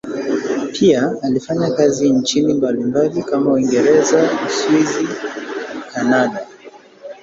Pia 0.73 1.15
alifanya 1.23 1.71
kazi 1.71 2.09
nchini 2.09 2.53
mbalimbali 2.53 3.23
kama 3.23 3.51
Uingereza, 3.51 4.29
Uswisi 4.47 5.03
na 5.03 5.81
Kanada. 5.93 6.47